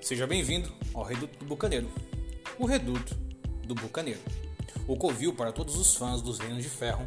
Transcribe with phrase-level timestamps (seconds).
[0.00, 1.86] Seja bem-vindo ao Reduto do Bucaneiro,
[2.58, 3.14] o Reduto
[3.66, 4.18] do Bucaneiro,
[4.88, 7.04] o covil para todos os fãs dos Reinos de Ferro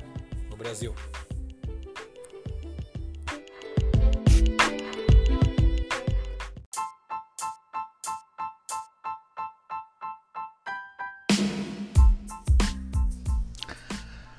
[0.48, 0.94] no Brasil.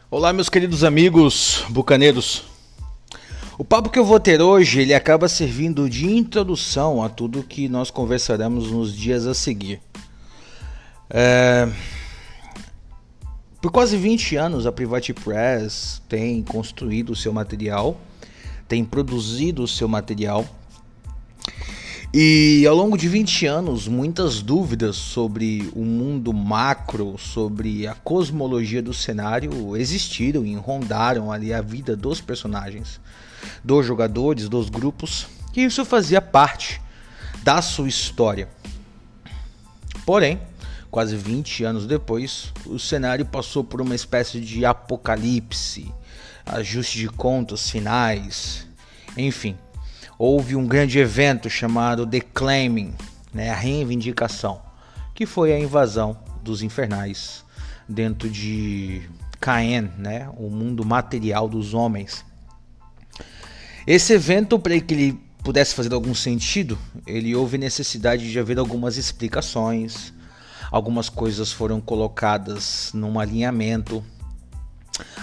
[0.09, 2.54] Olá, meus queridos amigos bucaneiros.
[3.57, 7.69] O papo que eu vou ter hoje, ele acaba servindo de introdução a tudo que
[7.69, 9.81] nós conversaremos nos dias a seguir.
[11.09, 11.69] É...
[13.63, 17.97] Por quase 20 anos, a Private Press tem construído o seu material,
[18.67, 20.45] tem produzido o seu material
[22.17, 28.81] e ao longo de 20 anos, muitas dúvidas sobre o mundo macro, sobre a cosmologia
[28.81, 33.01] do cenário existiram e rondaram ali a vida dos personagens,
[33.65, 36.81] dos jogadores, dos grupos, e isso fazia parte
[37.43, 38.49] da sua história.
[40.05, 40.41] Porém,
[40.91, 45.93] quase 20 anos depois, o cenário passou por uma espécie de apocalipse,
[46.45, 48.67] ajuste de contas finais,
[49.17, 49.57] enfim
[50.19, 52.95] houve um grande evento chamado The Claiming,
[53.33, 54.61] né, a reivindicação,
[55.15, 57.45] que foi a invasão dos infernais
[57.89, 59.03] dentro de
[59.41, 62.25] Caen, né, o mundo material dos homens.
[63.87, 68.97] Esse evento, para que ele pudesse fazer algum sentido, ele houve necessidade de haver algumas
[68.97, 70.13] explicações,
[70.71, 74.03] algumas coisas foram colocadas num alinhamento,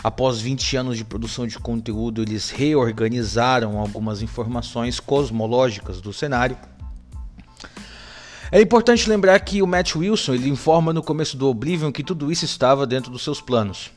[0.03, 6.57] Após 20 anos de produção de conteúdo, eles reorganizaram algumas informações cosmológicas do cenário.
[8.51, 12.31] É importante lembrar que o Matt Wilson ele informa no começo do Oblivion que tudo
[12.31, 13.91] isso estava dentro dos seus planos.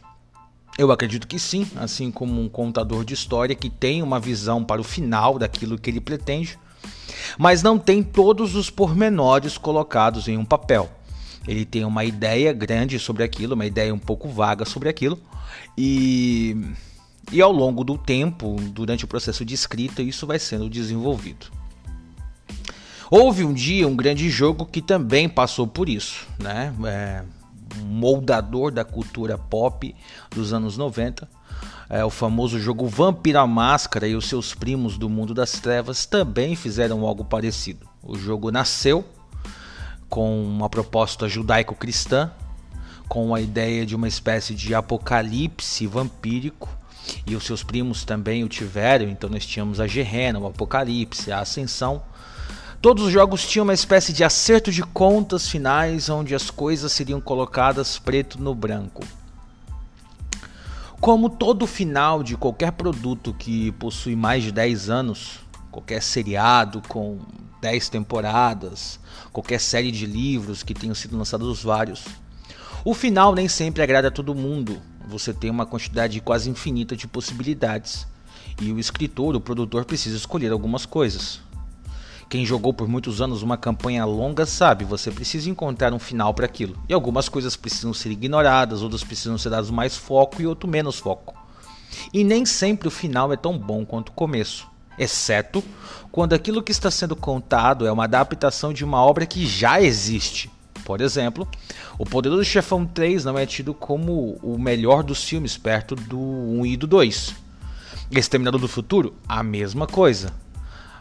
[0.77, 4.81] Eu acredito que sim, assim como um contador de história que tem uma visão para
[4.81, 6.59] o final daquilo que ele pretende,
[7.39, 10.91] mas não tem todos os pormenores colocados em um papel.
[11.47, 15.19] Ele tem uma ideia grande sobre aquilo, uma ideia um pouco vaga sobre aquilo,
[15.79, 16.57] e,
[17.31, 21.47] e ao longo do tempo, durante o processo de escrita, isso vai sendo desenvolvido.
[23.11, 26.75] Houve um dia um grande jogo que também passou por isso, né?
[26.85, 27.23] É,
[27.83, 29.95] moldador da cultura pop
[30.31, 31.29] dos anos 90.
[31.89, 36.57] É, o famoso jogo Vampira Máscara e os seus primos do mundo das trevas também
[36.57, 37.89] fizeram algo parecido.
[38.03, 39.05] O jogo nasceu
[40.09, 42.31] com uma proposta judaico-cristã
[43.09, 46.69] com a ideia de uma espécie de apocalipse vampírico.
[47.27, 51.41] E os seus primos também o tiveram, então nós tínhamos a Gerena, o Apocalipse, a
[51.41, 52.03] Ascensão.
[52.85, 57.19] Todos os jogos tinham uma espécie de acerto de contas finais onde as coisas seriam
[57.19, 59.03] colocadas preto no branco.
[61.01, 65.41] Como todo final de qualquer produto que possui mais de 10 anos,
[65.71, 67.21] qualquer seriado com
[67.63, 69.01] 10 temporadas,
[69.33, 72.05] qualquer série de livros que tenham sido lançados vários,
[72.85, 74.79] o final nem sempre agrada a todo mundo.
[75.09, 78.07] Você tem uma quantidade quase infinita de possibilidades.
[78.61, 81.41] E o escritor, o produtor, precisa escolher algumas coisas.
[82.29, 86.47] Quem jogou por muitos anos uma campanha longa sabe, você precisa encontrar um final para
[86.47, 86.77] aquilo.
[86.89, 90.99] E algumas coisas precisam ser ignoradas, outras precisam ser dadas mais foco e outro menos
[90.99, 91.35] foco.
[92.13, 94.67] E nem sempre o final é tão bom quanto o começo,
[94.99, 95.63] exceto
[96.11, 100.51] quando aquilo que está sendo contado é uma adaptação de uma obra que já existe.
[100.85, 101.49] Por exemplo,
[101.99, 106.67] o Poderoso Chefão 3 não é tido como o melhor dos filmes, perto do 1
[106.67, 107.35] e do 2.
[108.11, 110.44] Exterminador do Futuro, a mesma coisa.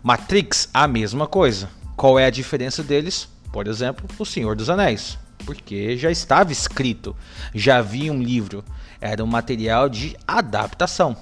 [0.03, 1.69] Matrix, a mesma coisa.
[1.95, 3.29] Qual é a diferença deles?
[3.53, 5.17] Por exemplo, O Senhor dos Anéis.
[5.45, 7.15] Porque já estava escrito,
[7.55, 8.65] já havia um livro,
[8.99, 11.15] era um material de adaptação.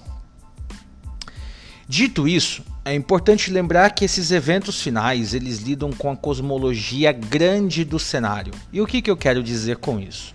[1.88, 7.86] Dito isso, é importante lembrar que esses eventos finais eles lidam com a cosmologia grande
[7.86, 8.54] do cenário.
[8.74, 10.34] E o que, que eu quero dizer com isso?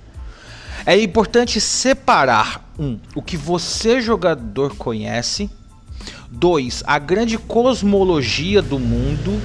[0.84, 5.50] É importante separar um, o que você jogador conhece,
[6.30, 9.40] dois, a grande cosmologia do mundo,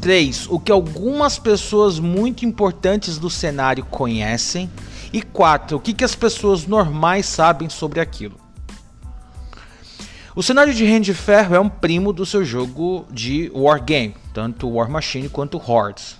[0.00, 4.70] três, o que algumas pessoas muito importantes do cenário conhecem
[5.12, 8.38] e quatro, o que, que as pessoas normais sabem sobre aquilo.
[10.34, 14.68] O cenário de Reino de Ferro é um primo do seu jogo de Wargame, tanto
[14.68, 16.19] War Machine quanto Hordes.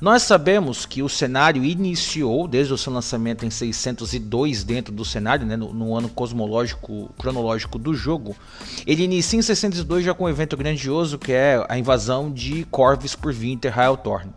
[0.00, 5.46] Nós sabemos que o cenário iniciou desde o seu lançamento em 602 dentro do cenário,
[5.46, 8.36] né, no, no, ano cosmológico cronológico do jogo.
[8.86, 13.14] Ele inicia em 602 já com um evento grandioso que é a invasão de Corvus
[13.14, 13.72] por Winter
[14.02, 14.30] Thorn.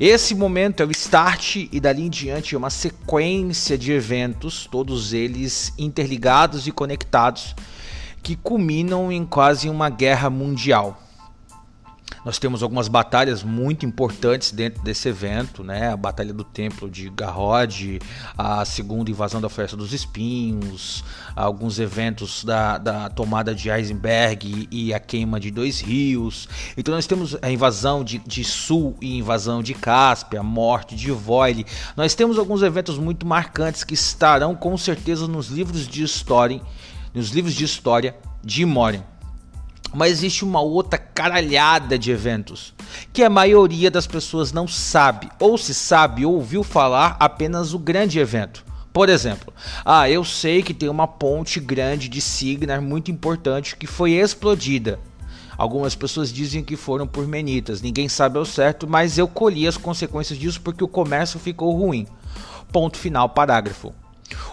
[0.00, 5.12] Esse momento é o start e dali em diante é uma sequência de eventos, todos
[5.12, 7.54] eles interligados e conectados,
[8.22, 11.07] que culminam em quase uma guerra mundial.
[12.24, 15.92] Nós temos algumas batalhas muito importantes dentro desse evento, né?
[15.92, 18.00] A Batalha do Templo de Garrod,
[18.36, 24.92] a segunda invasão da Floresta dos Espinhos, alguns eventos da, da tomada de Eisenberg e
[24.92, 26.48] a queima de dois rios.
[26.76, 31.10] Então nós temos a invasão de, de Sul e invasão de Cáspia, a morte de
[31.10, 31.64] Voile.
[31.96, 36.60] Nós temos alguns eventos muito marcantes que estarão com certeza nos livros de história,
[37.14, 39.17] nos livros de história de Moria.
[39.94, 42.74] Mas existe uma outra caralhada de eventos
[43.12, 47.78] que a maioria das pessoas não sabe, ou se sabe ou ouviu falar apenas o
[47.78, 48.64] grande evento.
[48.92, 49.52] Por exemplo,
[49.84, 54.98] ah, eu sei que tem uma ponte grande de Signar muito importante que foi explodida.
[55.56, 59.76] Algumas pessoas dizem que foram por menitas, ninguém sabe ao certo, mas eu colhi as
[59.76, 62.06] consequências disso porque o comércio ficou ruim.
[62.72, 63.92] Ponto final, parágrafo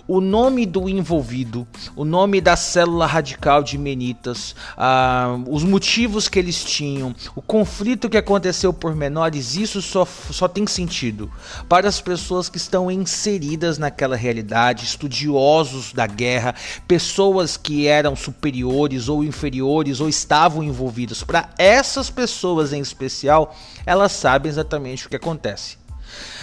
[0.08, 6.38] o nome do envolvido, o nome da célula radical de Menitas, ah, os motivos que
[6.38, 11.32] eles tinham, o conflito que aconteceu por menores, isso só, só tem sentido
[11.68, 16.56] para as pessoas que estão inseridas naquela realidade, estudiosos da guerra,
[16.88, 21.24] pessoas que eram superiores ou inferiores ou estavam envolvidas.
[21.24, 23.56] Para essas pessoas em especial,
[23.86, 25.85] elas sabem exatamente o que acontece.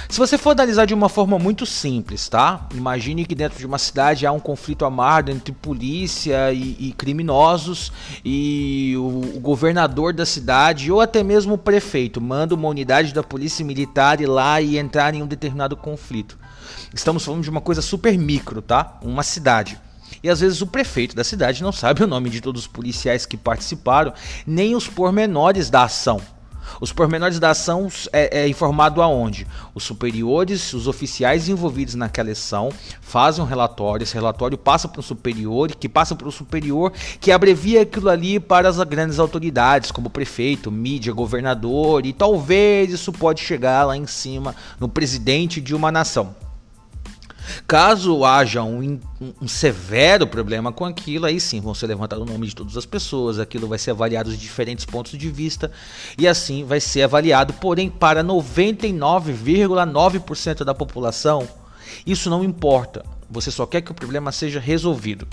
[0.08, 2.66] Se você for analisar de uma forma muito simples, tá?
[2.75, 7.93] Imagine que dentro de uma cidade há um conflito amargo entre polícia e, e criminosos
[8.25, 13.22] e o, o, governador da cidade ou até mesmo o prefeito manda uma unidade da
[13.22, 16.38] polícia militar ir lá e entrar em um determinado conflito.
[16.93, 18.98] Estamos falando de uma coisa super micro, tá?
[19.02, 19.81] Uma cidade.
[20.22, 23.25] E às vezes o prefeito da cidade não sabe o nome de todos os policiais
[23.25, 24.12] que participaram,
[24.46, 26.20] nem os pormenores da ação.
[26.82, 29.46] Os pormenores da ação é, é, informado aonde?
[29.73, 32.70] Os superiores, os oficiais envolvidos naquela ação
[33.00, 37.31] fazem um relatório, esse relatório passa para o superior, que passa para o superior, que
[37.31, 43.40] abrevia aquilo ali para as grandes autoridades, como prefeito, mídia, governador, e talvez isso pode
[43.43, 46.34] chegar lá em cima no presidente de uma nação.
[47.67, 49.00] Caso haja um,
[49.41, 52.87] um, severo problema com aquilo, aí sim vão ser levantados o nome de todas as
[52.87, 55.73] pessoas, aquilo vai ser avaliado de diferentes pontos de vista
[56.19, 57.53] e assim vai ser avaliado.
[57.55, 61.49] Porém, para 99,9% da população,
[62.06, 63.05] isso não importa.
[63.31, 65.27] Você só quer que o problema seja resolvido.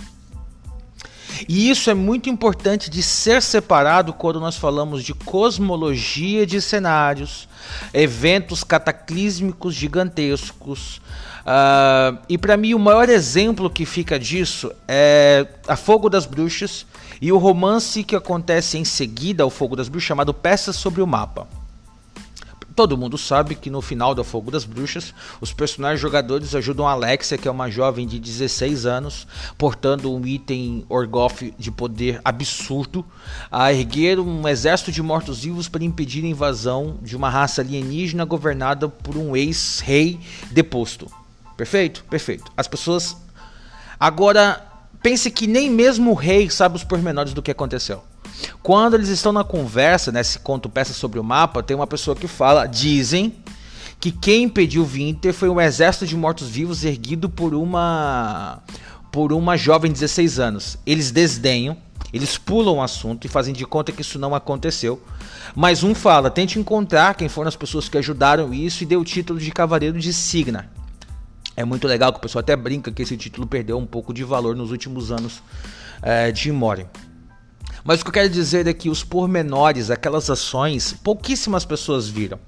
[1.48, 7.48] E isso é muito importante de ser separado quando nós falamos de cosmologia de cenários,
[7.94, 11.02] eventos cataclísmicos gigantescos,
[11.50, 16.86] Uh, e para mim o maior exemplo que fica disso é A Fogo das Bruxas
[17.20, 21.08] e o romance que acontece em seguida ao Fogo das Bruxas chamado Peças sobre o
[21.08, 21.48] Mapa.
[22.80, 27.38] Todo mundo sabe que no final do Fogo das Bruxas, os personagens jogadores ajudam Alexia,
[27.38, 29.28] que é uma jovem de 16 anos,
[29.58, 33.06] portando um item Orgoth de poder absurdo,
[33.52, 38.88] a erguer um exército de mortos-vivos para impedir a invasão de uma raça alienígena governada
[38.88, 40.18] por um ex-rei
[40.50, 41.12] deposto.
[41.58, 42.06] Perfeito?
[42.10, 42.50] Perfeito.
[42.56, 43.18] As pessoas.
[44.00, 44.66] Agora,
[45.04, 48.02] pense que nem mesmo o rei sabe os pormenores do que aconteceu.
[48.62, 52.28] Quando eles estão na conversa, né, conto peça sobre o mapa, tem uma pessoa que
[52.28, 53.36] fala: dizem
[54.00, 58.60] que quem impediu Winter foi um exército de mortos-vivos erguido por uma
[59.12, 60.78] por uma jovem de 16 anos.
[60.86, 61.76] Eles desdenham,
[62.14, 65.02] eles pulam o assunto e fazem de conta que isso não aconteceu.
[65.56, 69.06] Mas um fala: tente encontrar quem foram as pessoas que ajudaram isso e deu o
[69.06, 70.70] título de Cavaleiro de Signa.
[71.56, 74.24] É muito legal que o pessoal até brinca que esse título perdeu um pouco de
[74.24, 75.44] valor nos últimos anos
[76.02, 76.88] é, de Mori.
[77.84, 82.40] Mas o que eu quero dizer é que os pormenores, aquelas ações, pouquíssimas pessoas viram.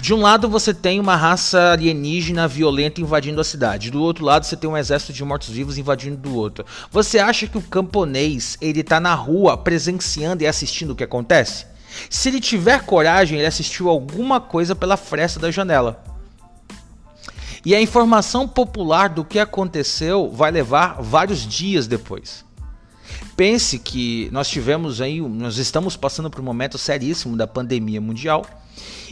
[0.00, 4.44] De um lado você tem uma raça alienígena violenta invadindo a cidade, do outro lado
[4.44, 6.64] você tem um exército de mortos-vivos invadindo do outro.
[6.90, 11.66] Você acha que o camponês ele tá na rua presenciando e assistindo o que acontece?
[12.10, 16.02] Se ele tiver coragem, ele assistiu alguma coisa pela fresta da janela.
[17.64, 22.45] E a informação popular do que aconteceu vai levar vários dias depois.
[23.36, 28.44] Pense que nós tivemos aí, nós estamos passando por um momento seríssimo da pandemia mundial.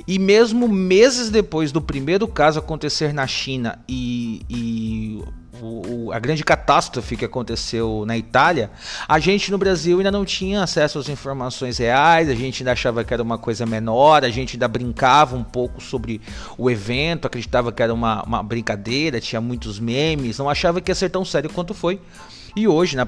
[0.06, 5.24] E mesmo meses depois do primeiro caso acontecer na China e, e
[5.62, 8.70] o, a grande catástrofe que aconteceu na Itália,
[9.08, 13.04] a gente no Brasil ainda não tinha acesso às informações reais, a gente ainda achava
[13.04, 16.20] que era uma coisa menor, a gente ainda brincava um pouco sobre
[16.58, 20.94] o evento, acreditava que era uma, uma brincadeira, tinha muitos memes, não achava que ia
[20.94, 22.00] ser tão sério quanto foi.
[22.56, 23.06] E hoje, na,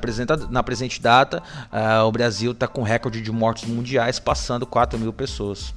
[0.50, 5.12] na presente data, uh, o Brasil está com recorde de mortes mundiais, passando 4 mil
[5.12, 5.74] pessoas.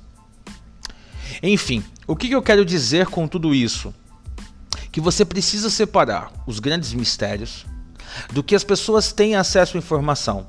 [1.44, 3.94] Enfim, o que, que eu quero dizer com tudo isso?
[4.92, 7.66] que você precisa separar os grandes mistérios
[8.32, 10.48] do que as pessoas têm acesso à informação.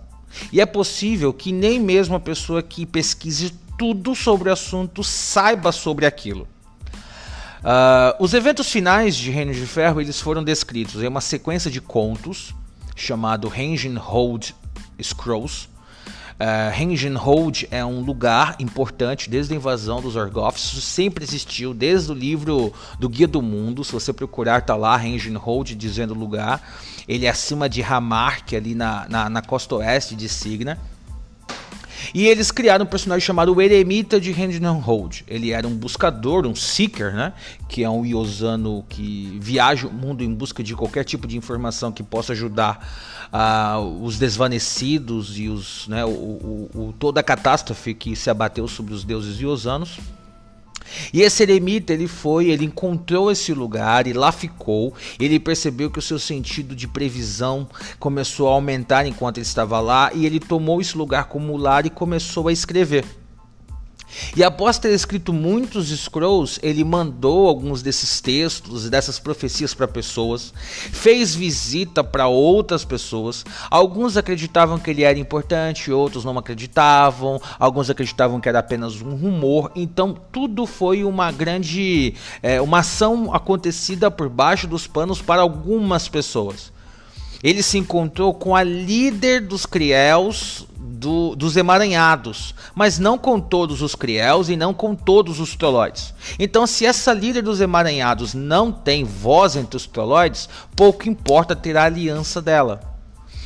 [0.53, 5.73] E é possível que nem mesmo a pessoa que pesquise tudo sobre o assunto saiba
[5.73, 6.49] sobre aquilo.
[7.61, 11.81] Uh, os eventos finais de Reino de Ferro eles foram descritos em uma sequência de
[11.81, 12.55] contos
[13.01, 14.53] chamado Hengin Hold
[15.03, 15.69] Scrolls.
[16.41, 22.11] Uh, Hold é um lugar importante desde a invasão dos Orgoths, isso sempre existiu desde
[22.11, 23.85] o livro do Guia do Mundo.
[23.85, 26.63] Se você procurar, tá lá Hengin Hold dizendo lugar.
[27.07, 30.79] Ele é acima de Hamark, ali na, na, na costa oeste de Signa.
[32.15, 35.23] E eles criaram um personagem chamado Eremita de Hold.
[35.27, 37.33] Ele era um buscador, um seeker, né?
[37.69, 41.93] Que é um Iosano que viaja o mundo em busca de qualquer tipo de informação
[41.93, 42.87] que possa ajudar
[43.33, 48.67] uh, os desvanecidos e os, né, o, o, o, toda a catástrofe que se abateu
[48.69, 49.99] sobre os deuses Iosanos.
[51.13, 54.95] E esse eremita, ele foi, ele encontrou esse lugar e lá ficou.
[55.19, 57.69] Ele percebeu que o seu sentido de previsão
[57.99, 61.91] começou a aumentar enquanto ele estava lá e ele tomou esse lugar como lar e
[61.91, 63.20] começou a escrever.
[64.37, 69.89] E após ter escrito muitos scrolls, ele mandou alguns desses textos e dessas profecias para
[69.89, 70.53] pessoas,
[70.93, 73.45] fez visita para outras pessoas.
[73.71, 79.15] Alguns acreditavam que ele era importante, outros não acreditavam, alguns acreditavam que era apenas um
[79.15, 79.71] rumor.
[79.75, 86.09] Então tudo foi uma grande, é, uma ação acontecida por baixo dos panos para algumas
[86.09, 86.73] pessoas.
[87.43, 93.81] Ele se encontrou com a líder dos Criels do, dos emaranhados, mas não com todos
[93.81, 96.13] os Criels e não com todos os Trolloides.
[96.39, 101.77] Então, se essa líder dos emaranhados não tem voz entre os Trolloides, pouco importa ter
[101.77, 102.91] a aliança dela.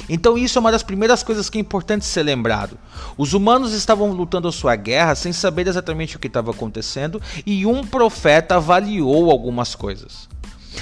[0.09, 2.77] Então isso é uma das primeiras coisas que é importante ser lembrado.
[3.17, 7.65] Os humanos estavam lutando a sua guerra sem saber exatamente o que estava acontecendo e
[7.65, 10.29] um profeta avaliou algumas coisas.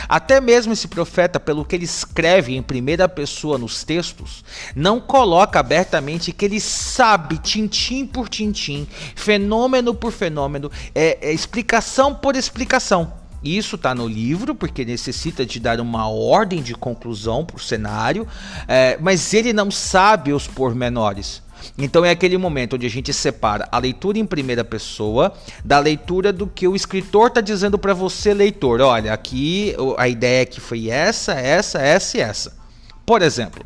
[0.08, 4.44] Até mesmo esse profeta, pelo que ele escreve em primeira pessoa nos textos,
[4.74, 12.14] não coloca abertamente que ele sabe, tintim por tintim, fenômeno por fenômeno, é, é explicação
[12.14, 13.12] por explicação.
[13.42, 18.26] Isso está no livro, porque necessita de dar uma ordem de conclusão para o cenário,
[18.68, 21.41] é, mas ele não sabe os pormenores.
[21.76, 25.32] Então é aquele momento onde a gente separa a leitura em primeira pessoa
[25.64, 28.80] da leitura do que o escritor está dizendo para você, leitor.
[28.80, 32.56] Olha, aqui a ideia que foi essa, essa, essa e essa.
[33.04, 33.64] Por exemplo,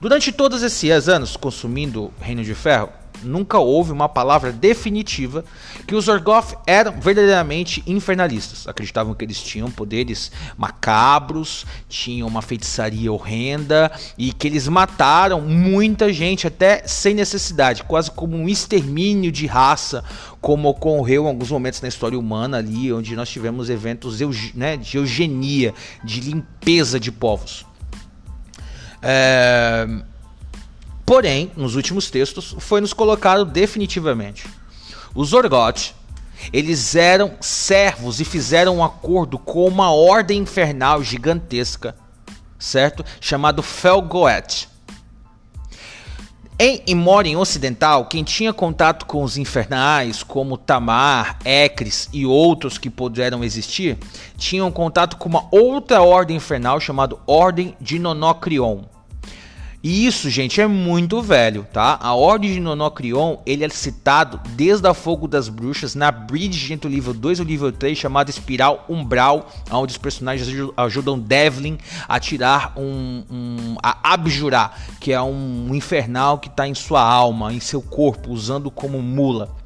[0.00, 2.88] durante todos esses anos consumindo Reino de Ferro,
[3.24, 5.44] nunca houve uma palavra definitiva
[5.86, 8.66] que os Orgoth eram verdadeiramente infernalistas.
[8.66, 16.12] Acreditavam que eles tinham poderes macabros, tinham uma feitiçaria horrenda e que eles mataram muita
[16.12, 20.04] gente até sem necessidade, quase como um extermínio de raça,
[20.40, 24.18] como ocorreu em alguns momentos na história humana ali, onde nós tivemos eventos
[24.54, 25.72] né, de eugenia,
[26.04, 27.64] de limpeza de povos.
[29.02, 29.86] É,
[31.12, 34.46] Porém, nos últimos textos, foi nos colocado definitivamente.
[35.14, 35.94] Os Orgoth,
[36.50, 41.94] eles eram servos e fizeram um acordo com uma ordem infernal gigantesca,
[42.58, 43.04] certo?
[43.20, 44.70] Chamado Felgoet.
[46.58, 52.88] Em Imorin Ocidental, quem tinha contato com os infernais, como Tamar, Ecris e outros que
[52.88, 53.98] puderam existir,
[54.38, 58.84] tinham contato com uma outra ordem infernal chamada Ordem de Nonocrion.
[59.82, 61.98] E isso, gente, é muito velho, tá?
[62.00, 66.86] A Ordem de Nonocrion, ele é citado desde a Fogo das Bruxas na bridge entre
[66.86, 71.78] o livro 2 e o livro 3, chamado Espiral Umbral, onde os personagens ajudam Devlin
[72.08, 77.52] a tirar um, um a abjurar, que é um infernal que está em sua alma,
[77.52, 79.61] em seu corpo, usando como mula.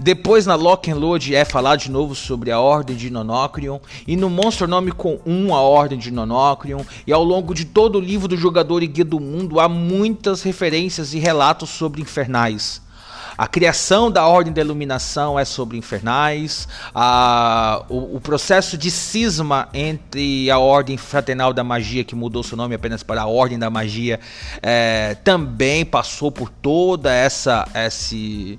[0.00, 3.80] Depois na Lock and Load é falado de novo sobre a Ordem de Nonocrion.
[4.06, 4.30] E no
[4.94, 6.84] com 1 a Ordem de Nonocrion.
[7.04, 10.42] E ao longo de todo o livro do Jogador e Guia do Mundo há muitas
[10.42, 12.80] referências e relatos sobre infernais.
[13.38, 16.66] A criação da Ordem da Iluminação é sobre infernais.
[16.92, 22.56] A, o, o, processo de cisma entre a Ordem Fraternal da Magia, que mudou seu
[22.56, 24.18] nome apenas para a Ordem da Magia,
[24.60, 28.58] é, também passou por toda essa esse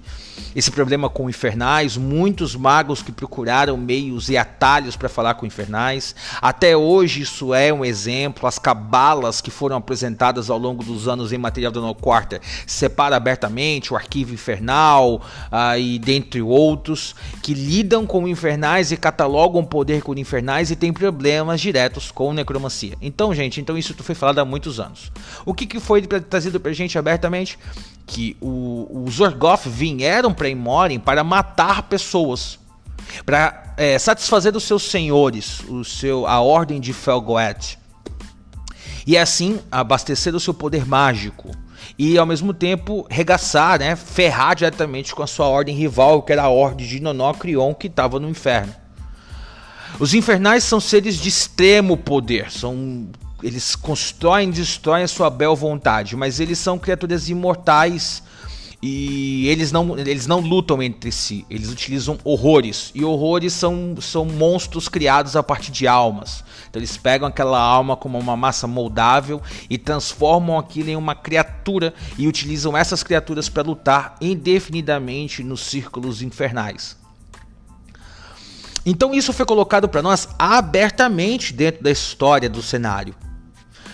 [0.56, 6.16] esse problema com infernais, muitos magos que procuraram meios e atalhos para falar com infernais.
[6.42, 11.34] Até hoje isso é um exemplo, as cabalas que foram apresentadas ao longo dos anos
[11.34, 17.54] em material do No Quarter separa abertamente o arquivo infernal uh, e dentre outros que
[17.54, 22.96] lidam com infernais e catalogam poder com infernais e tem problemas diretos com necromancia.
[23.02, 25.12] Então, gente, então isso foi falado há muitos anos.
[25.46, 27.58] O que, que foi trazido pra gente abertamente?
[28.10, 32.58] que os Orgoth vieram para Imorin para matar pessoas,
[33.24, 37.78] para é, satisfazer os seus senhores, o seu, a ordem de Felgoet,
[39.06, 41.52] e assim abastecer o seu poder mágico.
[41.98, 46.44] E ao mesmo tempo regaçar, né, ferrar diretamente com a sua ordem rival, que era
[46.44, 48.74] a ordem de Nonocrion, que estava no inferno.
[50.00, 53.08] Os infernais são seres de extremo poder, são
[53.42, 58.22] eles constroem, destroem a sua bel vontade, mas eles são criaturas imortais
[58.82, 62.92] e eles não, eles não lutam entre si, eles utilizam horrores.
[62.96, 66.44] E horrores são, são monstros criados a partir de almas.
[66.70, 71.94] Então eles pegam aquela alma como uma massa moldável e transformam aquilo em uma criatura
[72.18, 76.98] e utilizam essas criaturas para lutar indefinidamente nos círculos infernais.
[78.86, 83.14] Então isso foi colocado para nós abertamente dentro da história do cenário.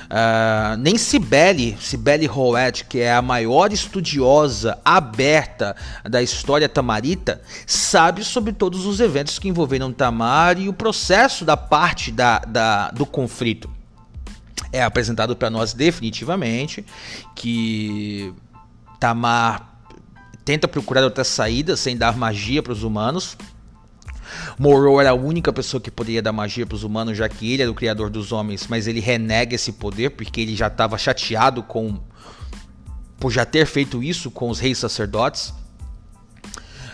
[0.05, 8.23] Uh, nem Cibele, Cibele Roet, que é a maior estudiosa aberta da história tamarita, sabe
[8.23, 13.05] sobre todos os eventos que envolveram Tamar e o processo da parte da, da do
[13.05, 13.69] conflito.
[14.71, 16.85] É apresentado para nós definitivamente
[17.35, 18.33] que
[18.99, 19.73] Tamar
[20.43, 23.35] tenta procurar outra saída sem dar magia para os humanos
[24.57, 27.61] Morrow era a única pessoa que poderia dar magia para os humanos, já que ele
[27.61, 31.61] era o criador dos homens, mas ele renega esse poder porque ele já estava chateado
[31.61, 31.99] com
[33.19, 35.53] por já ter feito isso com os reis sacerdotes.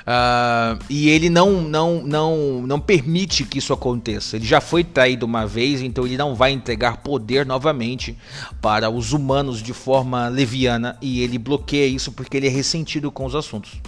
[0.01, 4.35] Uh, e ele não, não, não, não permite que isso aconteça.
[4.35, 8.17] Ele já foi traído uma vez, então ele não vai entregar poder novamente
[8.61, 10.97] para os humanos de forma leviana.
[11.01, 13.79] E ele bloqueia isso porque ele é ressentido com os assuntos.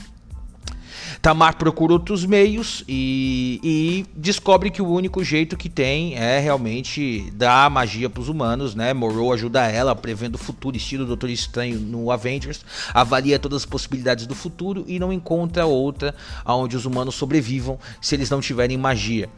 [1.23, 7.31] Tamar procura outros meios e, e, descobre que o único jeito que tem é realmente
[7.31, 8.93] dar magia para os humanos, né?
[8.93, 14.27] Morrow ajuda ela, prevendo o futuro, estilo Doutor Estranho no Avengers, avalia todas as possibilidades
[14.27, 16.13] do futuro e não encontra outra
[16.45, 19.29] onde os humanos sobrevivam se eles não tiverem magia.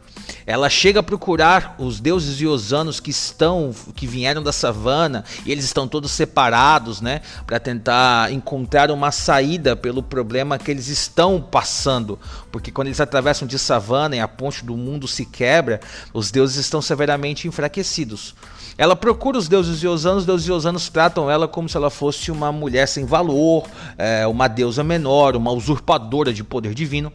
[0.44, 5.64] Ela chega a procurar os deuses iosanos que estão, que vieram da savana e eles
[5.64, 7.20] estão todos separados, né?
[7.46, 12.18] Para tentar encontrar uma saída pelo problema que eles estão passando passando,
[12.50, 15.78] porque quando eles atravessam de savana e a ponte do mundo se quebra,
[16.14, 18.34] os deuses estão severamente enfraquecidos.
[18.78, 22.50] Ela procura os deuses iosanos, os deuses iosanos tratam ela como se ela fosse uma
[22.50, 23.64] mulher sem valor,
[23.98, 27.12] é, uma deusa menor, uma usurpadora de poder divino.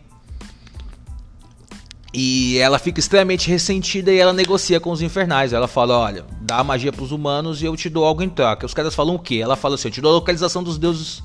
[2.14, 5.54] E ela fica extremamente ressentida e ela negocia com os infernais.
[5.54, 8.66] Ela fala: Olha, dá magia para os humanos e eu te dou algo em troca.
[8.66, 9.36] Os caras falam o quê?
[9.36, 11.24] Ela fala assim: Eu te dou a localização dos deuses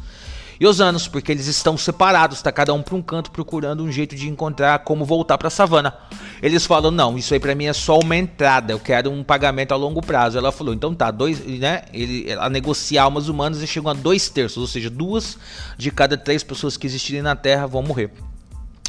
[0.59, 3.93] e os anos, porque eles estão separados, tá cada um para um canto procurando um
[3.93, 5.95] jeito de encontrar como voltar para a savana.
[6.43, 9.73] Eles falam: "Não, isso aí para mim é só uma entrada, eu quero um pagamento
[9.73, 10.39] a longo prazo".
[10.39, 11.83] Ela falou: "Então tá, dois, né?
[11.93, 15.39] Ele ela negocia almas humanas e chegou a dois terços, ou seja, duas
[15.77, 18.11] de cada três pessoas que existirem na Terra vão morrer".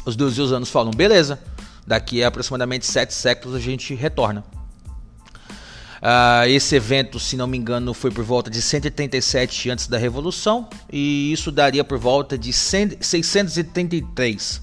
[0.04, 1.38] Os deuses anos falam: "Beleza,
[1.86, 4.42] daqui a aproximadamente sete séculos a gente retorna".
[5.98, 10.68] Uh, esse evento, se não me engano, foi por volta de 137 antes da Revolução
[10.92, 14.60] e isso daria por volta de 100, 633.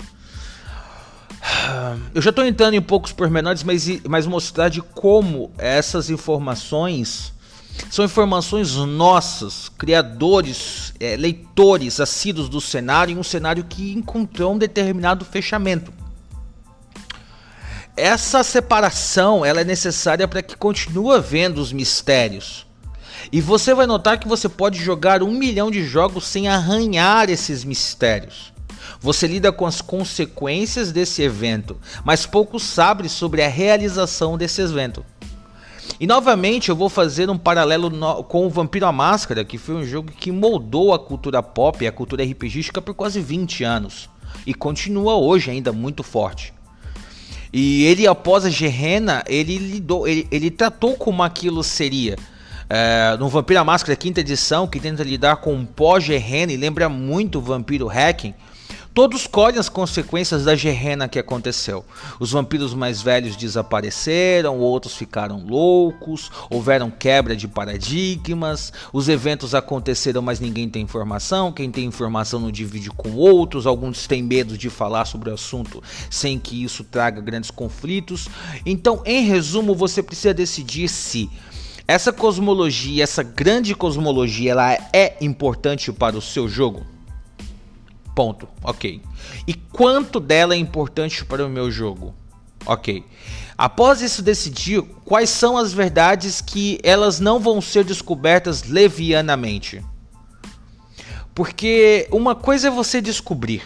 [1.41, 7.33] Uh, eu já estou entrando em poucos pormenores, mas, mas mostrar de como essas informações
[7.89, 14.57] são informações nossas, criadores, é, leitores assíduos do cenário, em um cenário que encontrou um
[14.57, 15.91] determinado fechamento
[17.95, 22.65] essa separação ela é necessária para que continue vendo os mistérios.
[23.31, 27.63] E você vai notar que você pode jogar um milhão de jogos sem arranhar esses
[27.63, 28.53] mistérios.
[28.99, 35.05] Você lida com as consequências desse evento, mas pouco sabe sobre a realização desse evento.
[35.99, 37.89] E novamente eu vou fazer um paralelo
[38.23, 41.87] com o Vampiro à Máscara, que foi um jogo que moldou a cultura pop e
[41.87, 44.09] a cultura RPGística por quase 20 anos.
[44.45, 46.54] E continua hoje ainda muito forte.
[47.57, 52.17] E ele, após a Gerena, ele lidou, ele, ele tratou como aquilo seria.
[52.69, 56.89] É, no Vampiro à Máscara, quinta edição, que tenta lidar com um pós-Gerena e lembra
[56.89, 58.33] muito o Vampiro Hacking,
[58.95, 61.83] Todos colhem as consequências da gerena que aconteceu.
[62.17, 70.21] Os vampiros mais velhos desapareceram, outros ficaram loucos, houveram quebra de paradigmas, os eventos aconteceram,
[70.21, 74.69] mas ninguém tem informação, quem tem informação não divide com outros, alguns têm medo de
[74.69, 78.29] falar sobre o assunto sem que isso traga grandes conflitos.
[78.65, 81.29] Então, em resumo, você precisa decidir se
[81.85, 86.94] essa cosmologia, essa grande cosmologia, ela é importante para o seu jogo.
[88.15, 88.47] Ponto.
[88.63, 89.01] Ok.
[89.45, 92.15] E quanto dela é importante para o meu jogo?
[92.65, 93.05] Ok.
[93.57, 99.83] Após isso decidir, quais são as verdades que elas não vão ser descobertas levianamente?
[101.33, 103.61] Porque uma coisa é você descobrir,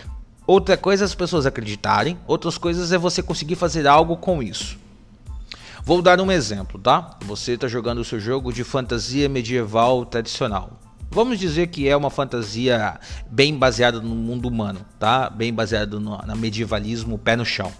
[0.47, 4.77] outra coisa é as pessoas acreditarem, outras coisas é você conseguir fazer algo com isso.
[5.83, 7.17] Vou dar um exemplo, tá?
[7.25, 10.71] Você está jogando o seu jogo de fantasia medieval tradicional.
[11.11, 15.27] Vamos dizer que é uma fantasia bem baseada no mundo humano, tá?
[15.29, 17.71] Bem baseada no, no medievalismo pé no chão.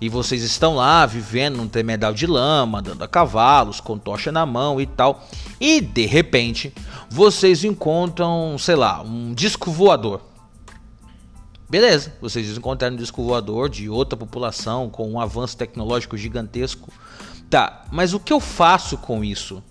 [0.00, 4.46] E vocês estão lá vivendo num tremedal de lama, andando a cavalos, com tocha na
[4.46, 5.26] mão e tal.
[5.60, 6.72] E de repente,
[7.10, 10.20] vocês encontram, sei lá, um disco voador.
[11.68, 16.92] Beleza, vocês encontraram um disco voador de outra população com um avanço tecnológico gigantesco.
[17.50, 19.62] Tá, mas o que eu faço com isso?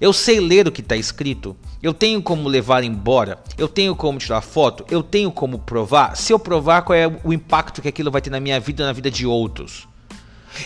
[0.00, 1.56] Eu sei ler o que está escrito.
[1.82, 3.38] Eu tenho como levar embora.
[3.58, 4.84] Eu tenho como tirar foto.
[4.90, 6.16] Eu tenho como provar.
[6.16, 8.86] Se eu provar, qual é o impacto que aquilo vai ter na minha vida e
[8.86, 9.86] na vida de outros.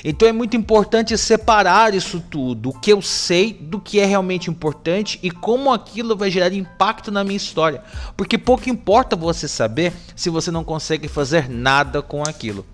[0.04, 4.50] Então é muito importante separar isso tudo, o que eu sei do que é realmente
[4.50, 7.82] importante e como aquilo vai gerar impacto na minha história.
[8.16, 12.66] Porque pouco importa você saber se você não consegue fazer nada com aquilo.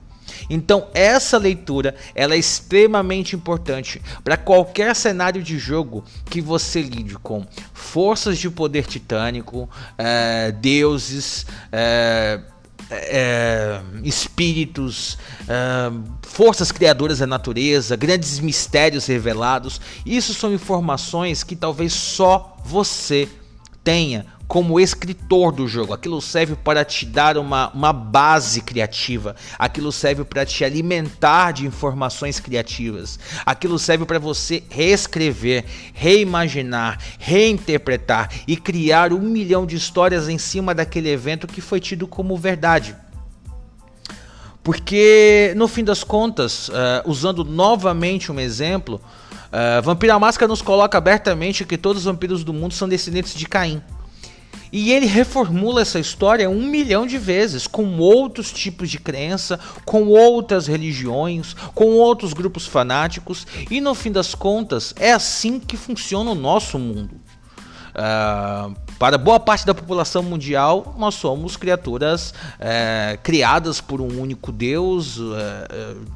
[0.48, 7.16] Então essa leitura ela é extremamente importante para qualquer cenário de jogo que você lide
[7.18, 9.68] com forças de poder titânico,
[9.98, 12.40] é, deuses, é,
[12.90, 15.18] é, espíritos,
[15.48, 15.92] é,
[16.22, 19.80] forças criadoras da natureza, grandes mistérios revelados.
[20.04, 23.28] Isso são informações que talvez só você
[23.82, 25.92] tenha como escritor do jogo.
[25.92, 29.34] Aquilo serve para te dar uma, uma base criativa.
[29.58, 33.18] Aquilo serve para te alimentar de informações criativas.
[33.44, 40.72] Aquilo serve para você reescrever, reimaginar, reinterpretar e criar um milhão de histórias em cima
[40.72, 42.94] daquele evento que foi tido como verdade.
[44.62, 49.00] Porque, no fim das contas, uh, usando novamente um exemplo,
[49.48, 53.48] uh, Vampira Máscara nos coloca abertamente que todos os vampiros do mundo são descendentes de
[53.48, 53.82] Caim.
[54.76, 60.08] E ele reformula essa história um milhão de vezes, com outros tipos de crença, com
[60.08, 66.32] outras religiões, com outros grupos fanáticos, e no fim das contas é assim que funciona
[66.32, 67.14] o nosso mundo.
[67.94, 74.50] Uh, para boa parte da população mundial, nós somos criaturas uh, criadas por um único
[74.50, 75.32] Deus uh,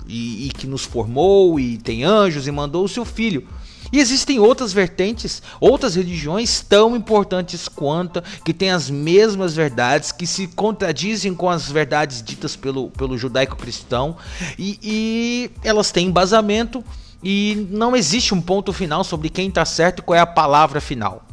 [0.09, 3.47] e, e que nos formou, e tem anjos e mandou o seu filho.
[3.92, 10.27] E existem outras vertentes, outras religiões tão importantes quanto, que têm as mesmas verdades, que
[10.27, 14.16] se contradizem com as verdades ditas pelo, pelo judaico-cristão,
[14.59, 16.85] e, e elas têm embasamento,
[17.22, 20.81] e não existe um ponto final sobre quem está certo e qual é a palavra
[20.81, 21.24] final.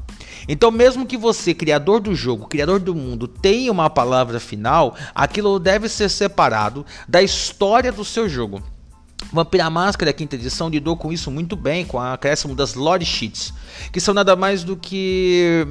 [0.47, 5.59] Então, mesmo que você, criador do jogo, criador do mundo, tenha uma palavra final, aquilo
[5.59, 8.61] deve ser separado da história do seu jogo.
[9.31, 13.05] Vampira Máscara, a quinta edição, lidou com isso muito bem, com a acréscimo das Lore
[13.05, 13.53] Sheets,
[13.91, 15.67] que são nada mais do que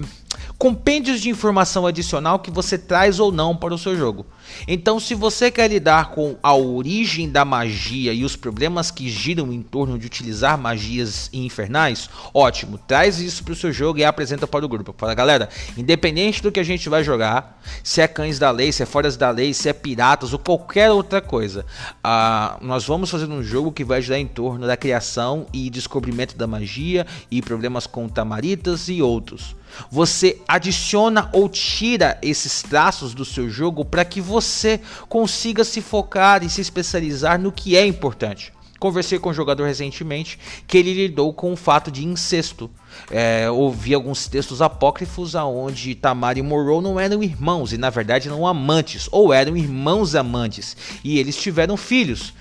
[0.58, 4.26] compêndios de informação adicional que você traz ou não para o seu jogo.
[4.68, 9.52] Então, se você quer lidar com a origem da magia e os problemas que giram
[9.52, 14.46] em torno de utilizar magias infernais, ótimo, traz isso para o seu jogo e apresenta
[14.46, 14.94] para o grupo.
[14.96, 18.82] Fala, galera, independente do que a gente vai jogar, se é cães da lei, se
[18.82, 21.64] é foras da lei, se é piratas ou qualquer outra coisa,
[22.04, 26.36] uh, nós vamos fazer um jogo que vai girar em torno da criação e descobrimento
[26.36, 29.54] da magia e problemas com tamaritas e outros.
[29.88, 36.42] Você adiciona ou tira esses traços do seu jogo para que você consiga se focar
[36.42, 38.52] e se especializar no que é importante.
[38.80, 42.68] Conversei com um jogador recentemente que ele lidou com o fato de incesto.
[43.12, 48.26] É, ouvi alguns textos apócrifos aonde Tamar e Morrow não eram irmãos e na verdade
[48.26, 52.34] eram amantes, ou eram irmãos amantes, e eles tiveram filhos.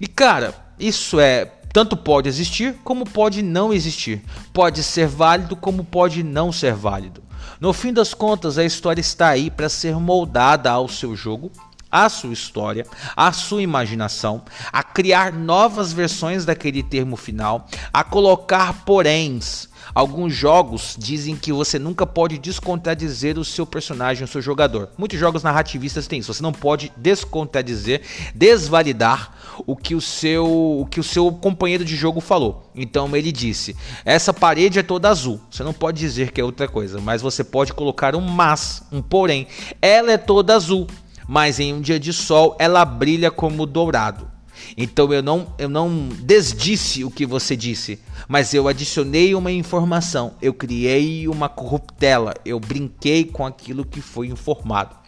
[0.00, 4.22] E cara, isso é tanto pode existir como pode não existir.
[4.52, 7.22] Pode ser válido como pode não ser válido.
[7.60, 11.50] No fim das contas, a história está aí para ser moldada ao seu jogo,
[11.90, 18.84] à sua história, à sua imaginação, a criar novas versões daquele termo final, a colocar
[18.84, 19.68] poréns.
[19.98, 24.90] Alguns jogos dizem que você nunca pode descontadizer o seu personagem, o seu jogador.
[24.96, 26.32] Muitos jogos narrativistas têm isso.
[26.32, 29.34] Você não pode descontadizer, desvalidar
[29.66, 32.70] o que o seu, o que o seu companheiro de jogo falou.
[32.76, 35.40] Então ele disse: essa parede é toda azul.
[35.50, 39.02] Você não pode dizer que é outra coisa, mas você pode colocar um mas, um
[39.02, 39.48] porém.
[39.82, 40.86] Ela é toda azul,
[41.26, 44.37] mas em um dia de sol ela brilha como dourado.
[44.76, 50.34] Então eu não, eu não desdisse o que você disse, mas eu adicionei uma informação,
[50.40, 55.07] eu criei uma corruptela, eu brinquei com aquilo que foi informado.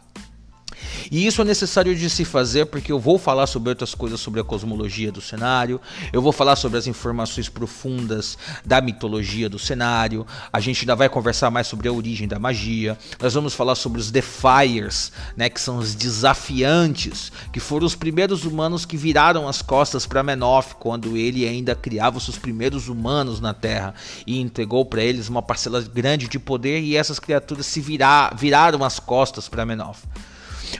[1.10, 4.40] E isso é necessário de se fazer porque eu vou falar sobre outras coisas sobre
[4.40, 5.80] a cosmologia do cenário,
[6.12, 11.08] eu vou falar sobre as informações profundas da mitologia do cenário, a gente ainda vai
[11.08, 15.60] conversar mais sobre a origem da magia, nós vamos falar sobre os Defiers, né, que
[15.60, 21.16] são os desafiantes, que foram os primeiros humanos que viraram as costas para Menoth quando
[21.16, 23.94] ele ainda criava os seus primeiros humanos na Terra
[24.26, 28.84] e entregou para eles uma parcela grande de poder e essas criaturas se virar, viraram
[28.84, 29.98] as costas para Menoth.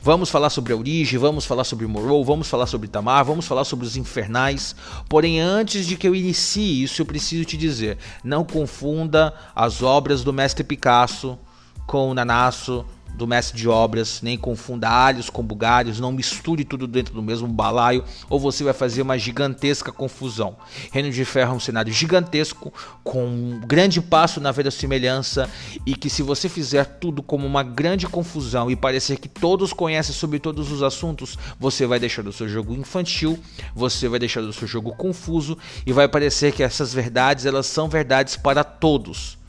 [0.03, 3.64] Vamos falar sobre a origem, vamos falar sobre Morrow, vamos falar sobre Tamar, vamos falar
[3.64, 4.74] sobre os infernais.
[5.09, 10.22] Porém, antes de que eu inicie isso, eu preciso te dizer: não confunda as obras
[10.22, 11.38] do mestre Picasso
[11.87, 16.87] com o Nanasso, do mestre de obras, nem confunda alhos com bugalhos, não misture tudo
[16.87, 20.57] dentro do mesmo balaio, ou você vai fazer uma gigantesca confusão.
[20.92, 25.51] Reino de Ferro é um cenário gigantesco, com um grande passo na verossimilhança,
[25.85, 30.14] e que se você fizer tudo como uma grande confusão e parecer que todos conhecem
[30.14, 33.38] sobre todos os assuntos, você vai deixar o seu jogo infantil,
[33.75, 37.88] você vai deixar o seu jogo confuso, e vai parecer que essas verdades elas são
[37.88, 39.39] verdades para todos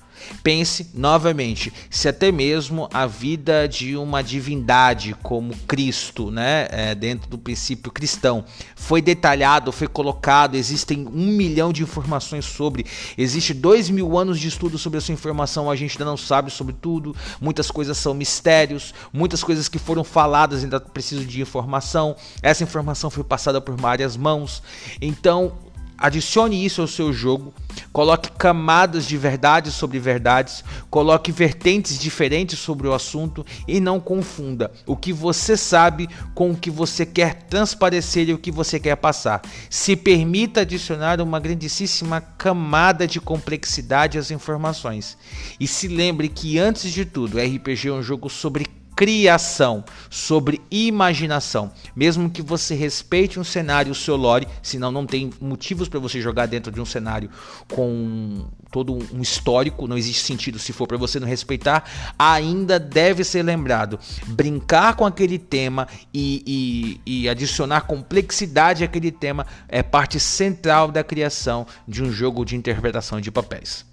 [0.44, 7.30] Pense novamente, se até mesmo a vida de uma divindade como Cristo, né, é, dentro
[7.30, 8.44] do princípio cristão,
[8.76, 12.86] foi detalhado, foi colocado, existem um milhão de informações sobre,
[13.18, 16.74] existe dois mil anos de estudo sobre essa informação, a gente ainda não sabe sobre
[16.74, 22.64] tudo, muitas coisas são mistérios, muitas coisas que foram faladas ainda precisam de informação, essa
[22.64, 24.62] informação foi passada por várias mãos,
[25.02, 25.71] então
[26.02, 27.54] Adicione isso ao seu jogo,
[27.94, 34.72] coloque camadas de verdades sobre verdades, coloque vertentes diferentes sobre o assunto e não confunda
[34.88, 38.96] o que você sabe com o que você quer transparecer e o que você quer
[38.96, 39.44] passar.
[39.70, 45.16] Se permita adicionar uma grandíssima camada de complexidade às informações.
[45.60, 48.66] E se lembre que antes de tudo, RPG é um jogo sobre
[49.02, 51.72] criação, sobre imaginação.
[51.96, 56.22] Mesmo que você respeite um cenário, o seu lore, senão não tem motivos para você
[56.22, 57.28] jogar dentro de um cenário
[57.74, 61.84] com todo um histórico, não existe sentido se for para você não respeitar,
[62.18, 64.00] ainda deve ser lembrado.
[64.28, 71.04] Brincar com aquele tema e, e, e adicionar complexidade àquele tema é parte central da
[71.04, 73.91] criação de um jogo de interpretação de papéis.